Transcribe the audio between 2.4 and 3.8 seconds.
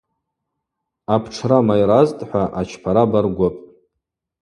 ачпахра баргвыпӏ.